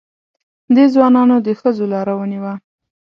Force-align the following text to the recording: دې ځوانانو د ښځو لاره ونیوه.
دې 0.75 0.85
ځوانانو 0.93 1.35
د 1.45 1.49
ښځو 1.59 1.85
لاره 1.93 2.13
ونیوه. 2.17 2.53